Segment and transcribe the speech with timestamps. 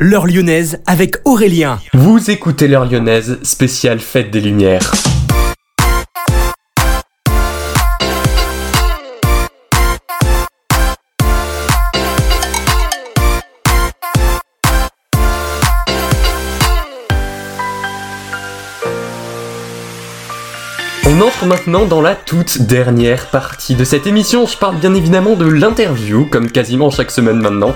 [0.00, 1.78] L'heure lyonnaise avec Aurélien.
[1.92, 4.90] Vous écoutez l'heure lyonnaise, spéciale fête des Lumières.
[21.16, 24.46] On entre maintenant dans la toute dernière partie de cette émission.
[24.46, 27.72] Je parle bien évidemment de l'interview, comme quasiment chaque semaine maintenant.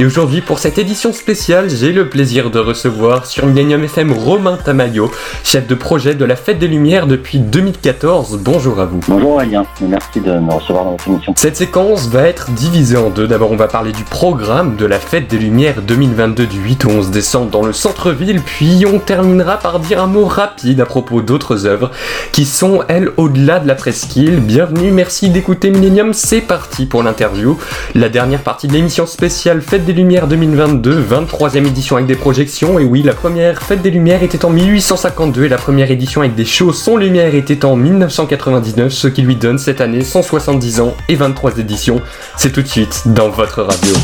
[0.00, 4.58] Et aujourd'hui, pour cette édition spéciale, j'ai le plaisir de recevoir sur Millennium FM Romain
[4.64, 5.08] Tamayo,
[5.44, 8.40] chef de projet de la Fête des Lumières depuis 2014.
[8.42, 8.98] Bonjour à vous.
[9.06, 11.32] Bonjour Aurélien, merci de me recevoir dans votre émission.
[11.36, 13.28] Cette séquence va être divisée en deux.
[13.28, 16.88] D'abord, on va parler du programme de la Fête des Lumières 2022 du 8 au
[16.88, 21.20] 11 décembre dans le centre-ville, puis on terminera par dire un mot rapide à propos
[21.20, 21.92] d'autres œuvres
[22.32, 24.40] qui sont elle, au-delà de la presqu'île.
[24.40, 27.58] Bienvenue, merci d'écouter Millennium, c'est parti pour l'interview.
[27.94, 32.78] La dernière partie de l'émission spéciale Fête des Lumières 2022, 23e édition avec des projections.
[32.78, 36.34] Et oui, la première Fête des Lumières était en 1852 et la première édition avec
[36.34, 40.94] des shows sans lumière était en 1999, ce qui lui donne cette année 170 ans
[41.08, 42.00] et 23 éditions.
[42.36, 43.94] C'est tout de suite dans votre radio.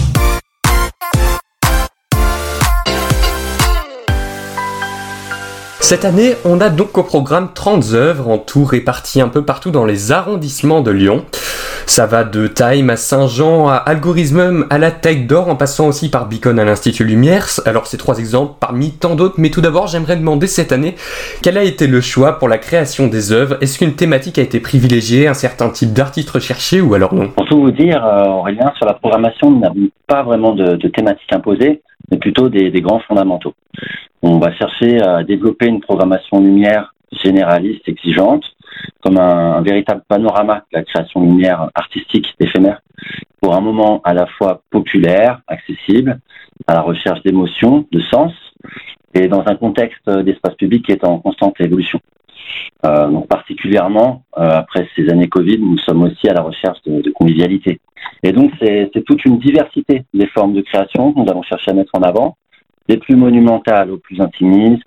[5.89, 9.71] Cette année, on a donc au programme 30 œuvres en tout réparties un peu partout
[9.71, 11.25] dans les arrondissements de Lyon.
[11.87, 16.11] Ça va de Time à Saint-Jean, à Algorithmum, à la Tech d'Or, en passant aussi
[16.11, 17.47] par Beacon à l'Institut Lumière.
[17.67, 20.97] Alors ces trois exemples parmi tant d'autres, mais tout d'abord j'aimerais demander cette année
[21.41, 23.57] quel a été le choix pour la création des œuvres?
[23.61, 27.29] Est-ce qu'une thématique a été privilégiée, un certain type d'artiste recherché ou alors non?
[27.29, 30.89] Pour tout vous dire, euh, Aurélien, sur la programmation, nous n'avons pas vraiment de, de
[30.89, 33.55] thématique imposée, mais plutôt des, des grands fondamentaux.
[34.23, 38.45] On va chercher à développer une programmation lumière généraliste, exigeante,
[39.03, 42.81] comme un, véritable panorama de la création lumière artistique éphémère,
[43.41, 46.19] pour un moment à la fois populaire, accessible,
[46.67, 48.33] à la recherche d'émotions, de sens,
[49.15, 52.01] et dans un contexte d'espace public qui est en constante évolution.
[52.85, 57.01] Euh, donc particulièrement euh, après ces années Covid, nous sommes aussi à la recherche de,
[57.01, 57.81] de convivialité.
[58.23, 61.75] Et donc c'est toute une diversité des formes de création que nous allons chercher à
[61.75, 62.37] mettre en avant,
[62.89, 64.85] des plus monumentales aux plus intimistes,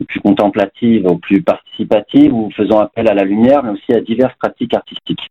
[0.00, 4.00] des plus contemplatives aux plus participatives, ou faisant appel à la lumière, mais aussi à
[4.00, 5.30] diverses pratiques artistiques,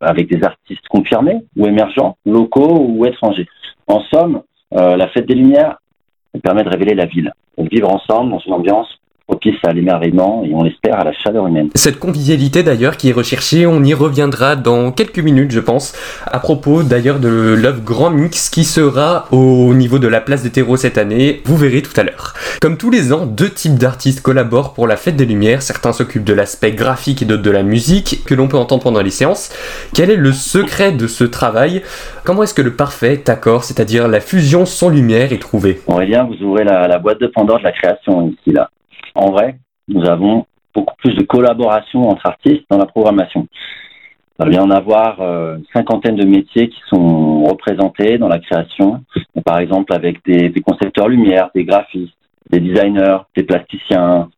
[0.00, 3.48] avec des artistes confirmés ou émergents, locaux ou étrangers.
[3.86, 4.42] En somme,
[4.74, 5.78] euh, la fête des Lumières
[6.42, 8.97] permet de révéler la ville, de vivre ensemble dans une ambiance
[9.28, 11.68] propice à l'émerveillement et on l'espère à la chaleur humaine.
[11.74, 15.94] Cette convivialité d'ailleurs qui est recherchée, on y reviendra dans quelques minutes je pense,
[16.26, 20.50] à propos d'ailleurs de l'œuvre Grand Mix qui sera au niveau de la place des
[20.50, 22.32] terreaux cette année, vous verrez tout à l'heure.
[22.62, 26.24] Comme tous les ans, deux types d'artistes collaborent pour la fête des lumières, certains s'occupent
[26.24, 29.50] de l'aspect graphique et d'autres de la musique que l'on peut entendre pendant les séances.
[29.94, 31.82] Quel est le secret de ce travail?
[32.24, 36.42] Comment est-ce que le parfait accord, c'est-à-dire la fusion sans lumière est trouvé Aurélien, vous
[36.44, 38.70] ouvrez la, la boîte de Pandore de la création ici là
[39.14, 39.58] en vrai,
[39.88, 43.46] nous avons beaucoup plus de collaboration entre artistes dans la programmation.
[44.40, 48.38] Il va y en avoir euh, une cinquantaine de métiers qui sont représentés dans la
[48.38, 49.02] création,
[49.44, 52.14] par exemple avec des, concepteurs lumière, des graphistes,
[52.50, 54.28] des designers, des plasticiens,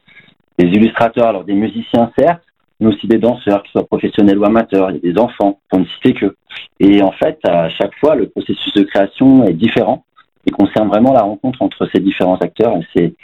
[0.58, 2.42] des illustrateurs, alors des musiciens certes,
[2.80, 6.14] mais aussi des danseurs, qui soient professionnels ou amateurs, a des enfants, pour ne citer
[6.14, 6.34] que.
[6.78, 10.04] Et en fait, à chaque fois, le processus de création est différent
[10.46, 12.74] et concerne vraiment la rencontre entre ces différents acteurs.
[12.78, 13.14] Et c'est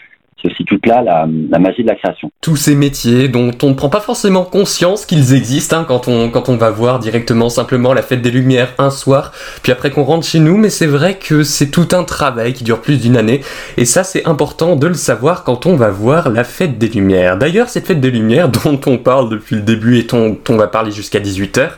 [0.44, 2.30] aussi toute là la, la, magie de la création.
[2.40, 6.30] Tous ces métiers dont on ne prend pas forcément conscience qu'ils existent hein, quand, on,
[6.30, 9.32] quand on va voir directement simplement la fête des Lumières un soir,
[9.62, 12.64] puis après qu'on rentre chez nous, mais c'est vrai que c'est tout un travail qui
[12.64, 13.40] dure plus d'une année,
[13.76, 17.36] et ça c'est important de le savoir quand on va voir la fête des Lumières.
[17.38, 20.66] D'ailleurs, cette fête des Lumières dont on parle depuis le début et dont on va
[20.66, 21.70] parler jusqu'à 18h,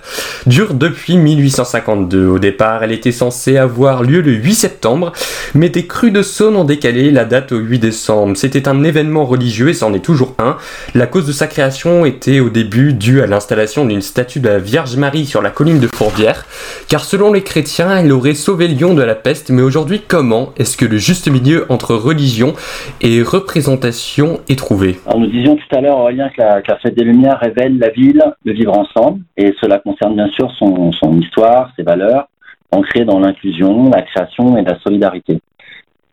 [0.46, 2.26] dure depuis 1852.
[2.26, 5.12] Au départ, elle était censée avoir lieu le 8 septembre,
[5.54, 8.36] mais des crues de Saône ont décalé la date au 8 décembre.
[8.48, 10.56] C'était un événement religieux et c'en est toujours un.
[10.94, 14.58] La cause de sa création était au début due à l'installation d'une statue de la
[14.58, 16.46] Vierge Marie sur la colline de Fourvière,
[16.88, 20.78] car selon les chrétiens, elle aurait sauvé Lyon de la peste, mais aujourd'hui, comment est-ce
[20.78, 22.54] que le juste milieu entre religion
[23.02, 24.98] et représentation est trouvé?
[25.06, 27.78] Alors, Nous disions tout à l'heure, Aurélien, que la, que la, Fête des Lumières révèle
[27.78, 32.28] la ville, de vivre ensemble, et cela concerne bien sûr son histoire, ses valeurs,
[32.70, 35.42] ancrées dans l'inclusion, la création et la solidarité.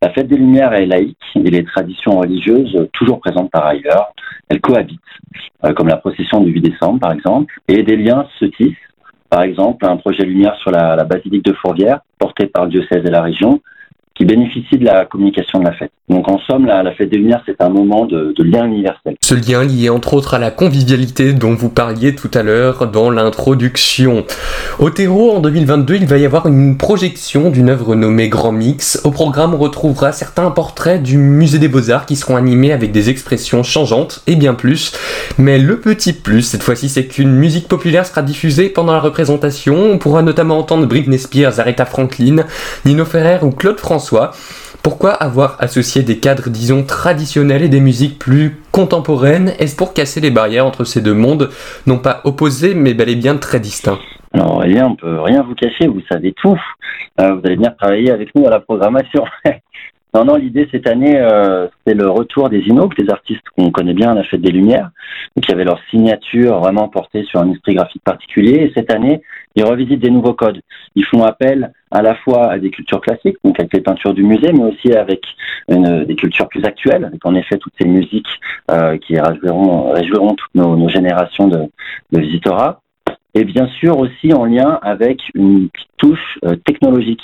[0.02, 4.12] La fête des Lumières est laïque et les traditions religieuses, toujours présentes par ailleurs,
[4.48, 5.00] elles cohabitent,
[5.64, 8.76] euh, comme la procession du 8 décembre par exemple, et des liens se tissent.
[9.30, 13.04] Par exemple, un projet lumière sur la, la basilique de Fourvière, porté par le diocèse
[13.04, 13.60] et la région,
[14.16, 15.90] qui bénéficient de la communication de la fête.
[16.08, 19.16] Donc en somme, la, fête des Lumières, c'est un moment de, lien universel.
[19.20, 23.10] Ce lien lié entre autres à la convivialité dont vous parliez tout à l'heure dans
[23.10, 24.24] l'introduction.
[24.78, 29.00] Au terreau, en 2022, il va y avoir une projection d'une œuvre nommée Grand Mix.
[29.04, 33.10] Au programme, on retrouvera certains portraits du musée des beaux-arts qui seront animés avec des
[33.10, 34.92] expressions changeantes et bien plus.
[35.38, 39.76] Mais le petit plus, cette fois-ci, c'est qu'une musique populaire sera diffusée pendant la représentation.
[39.76, 42.44] On pourra notamment entendre Britney Spears, Aretha Franklin,
[42.84, 44.05] Nino Ferrer ou Claude François.
[44.82, 49.52] Pourquoi avoir associé des cadres, disons, traditionnels et des musiques plus contemporaines?
[49.58, 51.50] Est-ce pour casser les barrières entre ces deux mondes,
[51.86, 53.98] non pas opposés, mais bel et bien très distincts?
[54.32, 56.60] Alors, Aurélien, on peut rien vous cacher, vous savez tout.
[57.20, 59.24] Euh, vous allez venir travailler avec nous à la programmation.
[60.14, 63.94] non, non, l'idée cette année, euh, c'est le retour des Inok, des artistes qu'on connaît
[63.94, 64.90] bien à la Fête des Lumières,
[65.40, 68.64] qui avaient leur signature vraiment portée sur un esprit graphique particulier.
[68.64, 69.22] Et cette année,
[69.56, 70.60] ils revisitent des nouveaux codes.
[70.94, 74.22] Ils font appel à la fois à des cultures classiques, donc avec les peintures du
[74.22, 75.22] musée, mais aussi avec
[75.68, 78.28] des cultures plus actuelles, avec en effet toutes ces musiques
[78.70, 81.58] euh, qui réjouiront, toutes nos, générations de,
[82.12, 82.80] de visiteurs.
[83.34, 85.68] Et bien sûr aussi en lien avec une
[85.98, 87.22] touche euh, technologique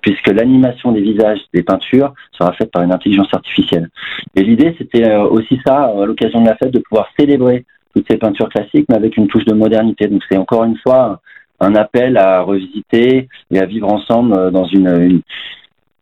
[0.00, 3.88] puisque l'animation des visages des peintures sera faite par une intelligence artificielle.
[4.34, 7.64] Et l'idée, c'était euh, aussi ça, à l'occasion de la fête, de pouvoir célébrer
[7.94, 10.08] toutes ces peintures classiques, mais avec une touche de modernité.
[10.08, 11.20] Donc c'est encore une fois
[11.62, 15.22] un appel à revisiter et à vivre ensemble euh, dans une,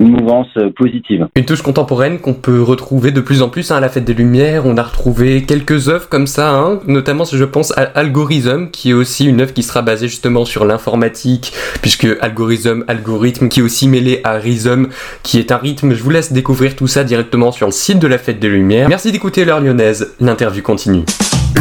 [0.00, 1.28] mouvance euh, positive.
[1.36, 4.14] Une touche contemporaine qu'on peut retrouver de plus en plus hein, à la Fête des
[4.14, 4.64] Lumières.
[4.64, 8.94] On a retrouvé quelques œuvres comme ça, hein, notamment je pense à Algorithm, qui est
[8.94, 11.52] aussi une œuvre qui sera basée justement sur l'informatique,
[11.82, 14.86] puisque Algorithm, algorithme, qui est aussi mêlé à Rhythm,
[15.22, 15.92] qui est un rythme.
[15.92, 18.88] Je vous laisse découvrir tout ça directement sur le site de la Fête des Lumières.
[18.88, 20.16] Merci d'écouter l'heure lyonnaise.
[20.18, 21.04] L'interview continue.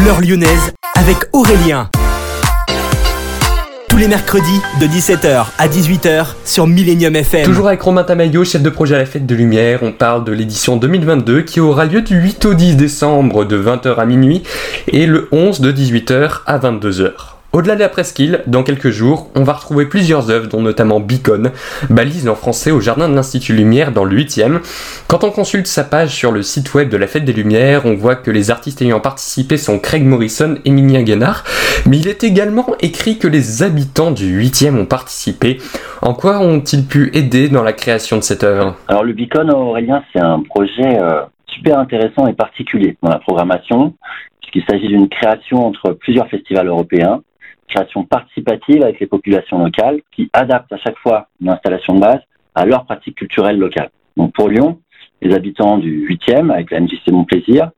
[0.05, 1.89] L'heure lyonnaise avec Aurélien
[3.99, 7.43] les mercredis de 17h à 18h sur Millennium FM.
[7.43, 10.31] Toujours avec Romain Tamayo, chef de projet à la Fête de Lumière, on parle de
[10.31, 14.43] l'édition 2022 qui aura lieu du 8 au 10 décembre de 20h à minuit
[14.87, 17.38] et le 11 de 18h à 22h.
[17.51, 21.49] Au-delà de la presqu'île, dans quelques jours, on va retrouver plusieurs œuvres, dont notamment Beacon,
[21.89, 24.59] balise en français au jardin de l'Institut Lumière dans le 8e.
[25.07, 27.95] Quand on consulte sa page sur le site web de la Fête des Lumières, on
[27.95, 31.43] voit que les artistes ayant participé sont Craig Morrison et Minien Guénard,
[31.87, 35.57] mais il est également écrit que les habitants du 8e ont participé.
[36.03, 38.75] En quoi ont-ils pu aider dans la création de cette œuvre?
[38.87, 43.95] Alors le Beacon, Aurélien, c'est un projet euh, super intéressant et particulier dans la programmation,
[44.39, 47.23] puisqu'il s'agit d'une création entre plusieurs festivals européens
[47.69, 52.19] création participative avec les populations locales qui adaptent à chaque fois une installation de base
[52.55, 53.89] à leurs pratiques culturelles locales.
[54.17, 54.79] Donc pour Lyon,
[55.21, 57.71] les habitants du 8e, avec la MJC Mon Plaisir,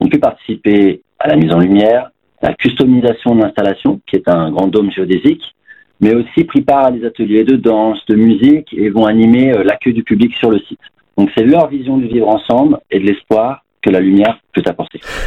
[0.00, 2.10] ont pu participer à la mise en lumière,
[2.42, 5.42] à la customisation de l'installation, qui est un grand dôme géodésique,
[6.00, 9.64] mais aussi pris part à des ateliers de danse, de musique et vont animer euh,
[9.64, 10.80] l'accueil du public sur le site.
[11.16, 14.38] Donc c'est leur vision du vivre ensemble et de l'espoir que la lumière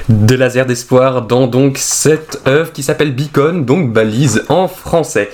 [0.09, 5.29] De laser d'espoir dans donc cette œuvre qui s'appelle Beacon, donc balise en français.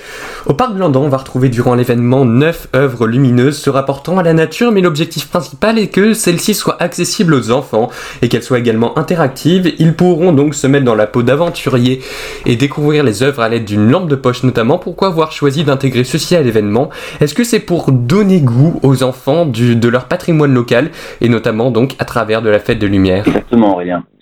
[0.46, 4.32] Au parc Blandan, on va retrouver durant l'événement neuf œuvres lumineuses se rapportant à la
[4.32, 7.90] nature, mais l'objectif principal est que celles-ci soient accessibles aux enfants
[8.22, 9.72] et qu'elles soient également interactives.
[9.78, 12.00] Ils pourront donc se mettre dans la peau d'aventuriers
[12.46, 14.78] et découvrir les œuvres à l'aide d'une lampe de poche notamment.
[14.78, 16.90] Pourquoi avoir choisi d'intégrer ceci à l'événement?
[17.20, 20.90] Est-ce que c'est pour donner goût aux enfants du, de leur patrimoine local
[21.20, 23.26] et notamment donc à travers de la fête de lumière?
[23.26, 23.80] Exactement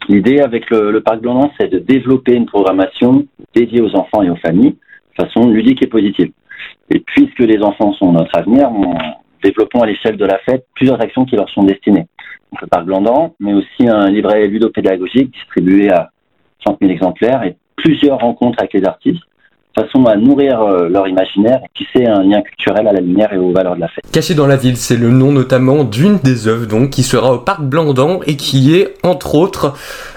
[0.09, 4.37] L'idée avec le, parc Blandan, c'est de développer une programmation dédiée aux enfants et aux
[4.37, 4.77] familles
[5.19, 6.31] de façon ludique et positive.
[6.91, 8.95] Et puisque les enfants sont notre avenir, nous
[9.43, 12.07] développons à l'échelle de la fête plusieurs actions qui leur sont destinées.
[12.53, 16.11] Donc, le parc Blandan, mais aussi un livret ludopédagogique distribué à
[16.65, 19.23] 30 000 exemplaires et plusieurs rencontres avec les artistes
[19.79, 23.39] façon à nourrir euh, leur imaginaire et tisser un lien culturel à la lumière et
[23.39, 24.05] aux valeurs de la fête.
[24.11, 27.39] Caché dans la ville, c'est le nom notamment d'une des œuvres donc qui sera au
[27.39, 29.75] parc Blandan et qui est entre autres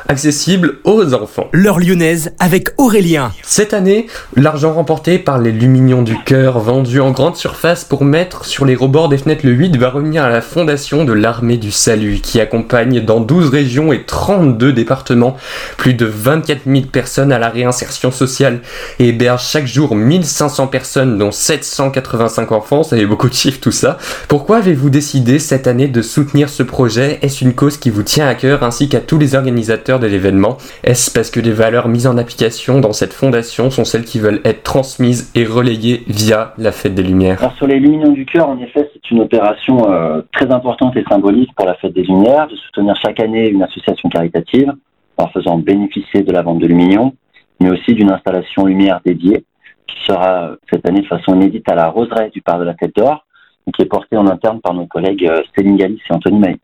[0.10, 1.48] accessible aux enfants.
[1.54, 3.32] L'heure lyonnaise avec Aurélien.
[3.44, 8.44] Cette année, l'argent remporté par les Luminions du Cœur vendus en grande surface pour mettre
[8.44, 11.70] sur les rebords des fenêtres le 8 va revenir à la fondation de l'armée du
[11.72, 15.38] salut qui accompagne dans 12 régions et 32 départements
[15.78, 18.62] plus de 24 000 personnes à la réinsertion sociale
[18.98, 23.72] et héberge chaque jour 1500 personnes dont 785 enfants, ça fait beaucoup de chiffres tout
[23.72, 24.00] ça.
[24.28, 27.20] Pourquoi avez-vous décidé cette année de soutenir ce projet?
[27.22, 30.58] Est-ce une cause qui vous tient à cœur ainsi qu'à tous les organisateurs de l'événement
[30.84, 34.42] Est-ce parce que les valeurs mises en application dans cette fondation sont celles qui veulent
[34.46, 37.40] être transmises et relayées via la Fête des Lumières?
[37.40, 41.04] Alors sur les Lumières du Cœur, en effet, c'est une opération euh, très importante et
[41.10, 44.74] symbolique pour la Fête des Lumières, de soutenir chaque année une association caritative
[45.18, 47.14] en faisant bénéficier de la vente de Luminion,
[47.60, 49.44] mais aussi d'une installation lumière dédiée
[49.88, 52.96] qui sera cette année de façon inédite à la roseraie du Parc de la Tête
[52.96, 53.26] d'Or
[53.72, 56.58] qui est porté en interne par nos collègues euh, Céline Galis et Anthony May.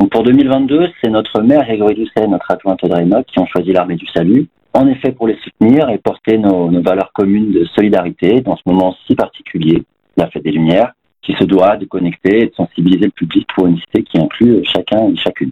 [0.00, 3.46] Donc pour 2022, c'est notre maire Grégory Doucet et notre adjointe Audrey Enoch qui ont
[3.46, 7.64] choisi l'armée du salut, en effet pour les soutenir et porter nos valeurs communes de
[7.66, 9.84] solidarité dans ce moment si particulier,
[10.16, 13.66] la fête des Lumières, qui se doit de connecter et de sensibiliser le public pour
[13.66, 15.50] une cité qui inclut chacun et chacune.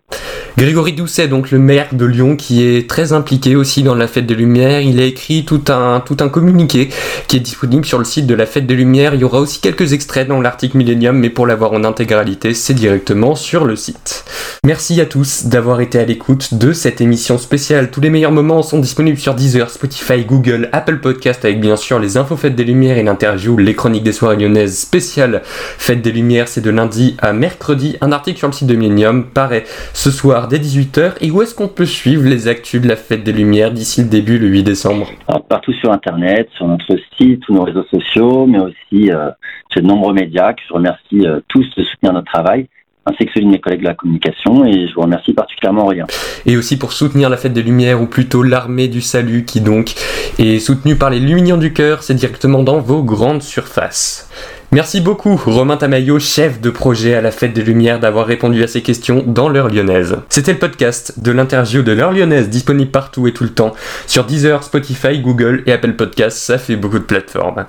[0.58, 4.26] Grégory Doucet, donc le maire de Lyon, qui est très impliqué aussi dans la Fête
[4.26, 4.80] des Lumières.
[4.80, 6.88] Il a écrit tout un, tout un communiqué
[7.28, 9.14] qui est disponible sur le site de la Fête des Lumières.
[9.14, 12.74] Il y aura aussi quelques extraits dans l'article Millennium, mais pour l'avoir en intégralité, c'est
[12.74, 14.24] directement sur le site.
[14.64, 17.90] Merci à tous d'avoir été à l'écoute de cette émission spéciale.
[17.92, 22.00] Tous les meilleurs moments sont disponibles sur Deezer, Spotify, Google, Apple Podcast, avec bien sûr
[22.00, 25.42] les infos Fête des Lumières et l'interview Les Chroniques des Soirées Lyonnaises spéciales
[25.78, 27.96] Fête des Lumières, c'est de lundi à mercredi.
[28.00, 31.14] Un article sur le site de Millennium paraît ce soir dès 18h.
[31.20, 34.08] Et où est-ce qu'on peut suivre les actus de la Fête des Lumières d'ici le
[34.08, 35.10] début, le 8 décembre?
[35.28, 39.30] Alors, Partout sur Internet, sur notre site, tous nos réseaux sociaux, mais aussi euh,
[39.72, 42.68] chez de nombreux médias que je remercie euh, tous de soutenir notre travail
[43.06, 46.06] ainsi que celui de mes collègues de la communication et je vous remercie particulièrement Aurélien.
[46.46, 49.94] Et aussi pour soutenir la fête des Lumières ou plutôt l'armée du salut qui donc
[50.38, 54.30] est soutenue par les Lumignons du cœur, c'est directement dans vos grandes surfaces.
[54.72, 58.68] Merci beaucoup Romain Tamayo, chef de projet à la Fête des Lumières, d'avoir répondu à
[58.68, 60.18] ces questions dans l'heure lyonnaise.
[60.28, 63.74] C'était le podcast de l'interview de l'heure lyonnaise, disponible partout et tout le temps,
[64.06, 67.66] sur Deezer, Spotify, Google et Apple Podcasts, ça fait beaucoup de plateformes.